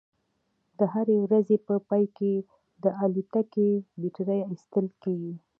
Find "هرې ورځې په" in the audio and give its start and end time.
0.93-1.75